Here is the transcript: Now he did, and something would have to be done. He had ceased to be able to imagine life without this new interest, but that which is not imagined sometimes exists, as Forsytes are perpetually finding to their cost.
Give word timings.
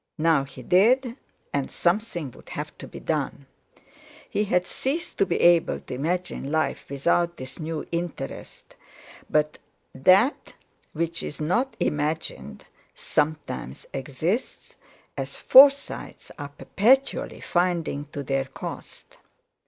Now 0.17 0.45
he 0.45 0.63
did, 0.63 1.15
and 1.53 1.69
something 1.69 2.31
would 2.31 2.49
have 2.49 2.75
to 2.79 2.87
be 2.87 2.99
done. 2.99 3.45
He 4.27 4.45
had 4.45 4.65
ceased 4.65 5.19
to 5.19 5.27
be 5.27 5.39
able 5.39 5.79
to 5.79 5.93
imagine 5.93 6.51
life 6.51 6.87
without 6.89 7.37
this 7.37 7.59
new 7.59 7.85
interest, 7.91 8.75
but 9.29 9.59
that 9.93 10.55
which 10.93 11.21
is 11.21 11.39
not 11.39 11.75
imagined 11.79 12.65
sometimes 12.95 13.85
exists, 13.93 14.75
as 15.15 15.35
Forsytes 15.35 16.31
are 16.39 16.49
perpetually 16.49 17.39
finding 17.39 18.05
to 18.05 18.23
their 18.23 18.45
cost. 18.45 19.19